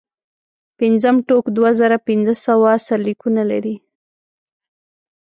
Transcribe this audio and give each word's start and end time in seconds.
پنځم 0.79 1.15
ټوک 1.27 1.45
دوه 1.57 1.71
زره 1.79 1.97
پنځه 2.07 2.33
سوه 2.45 2.71
سرلیکونه 2.87 3.43
لري. 3.51 3.75